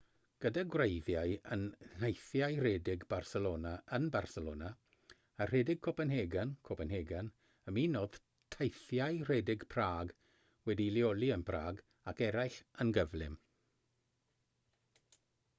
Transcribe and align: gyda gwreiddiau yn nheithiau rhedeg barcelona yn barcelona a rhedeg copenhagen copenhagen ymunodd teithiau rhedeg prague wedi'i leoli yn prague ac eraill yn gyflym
gyda 0.43 0.61
gwreiddiau 0.75 1.33
yn 1.55 1.65
nheithiau 2.03 2.55
rhedeg 2.65 3.03
barcelona 3.13 3.73
yn 3.97 4.07
barcelona 4.15 4.71
a 5.45 5.47
rhedeg 5.51 5.81
copenhagen 5.89 6.55
copenhagen 6.71 7.29
ymunodd 7.73 8.19
teithiau 8.57 9.21
rhedeg 9.29 9.67
prague 9.77 10.17
wedi'i 10.73 10.95
leoli 10.99 11.33
yn 11.39 11.47
prague 11.53 11.85
ac 12.15 12.25
eraill 12.31 12.59
yn 12.87 12.95
gyflym 12.99 13.37